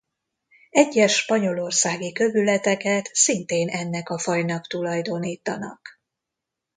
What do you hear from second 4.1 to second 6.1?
fajnak tulajdonítanak.